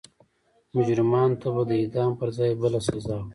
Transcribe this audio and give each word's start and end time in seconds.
مجرمانو 0.75 1.39
ته 1.41 1.47
به 1.55 1.61
د 1.69 1.71
اعدام 1.81 2.11
پر 2.19 2.29
ځای 2.37 2.51
بله 2.61 2.79
سزا 2.87 3.17
وه. 3.21 3.27